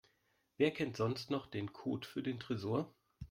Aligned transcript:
Wer 0.57 0.71
kennt 0.71 0.97
sonst 0.97 1.29
noch 1.29 1.45
den 1.45 1.73
Code 1.73 2.07
für 2.07 2.23
den 2.23 2.39
Tresor? 2.39 2.91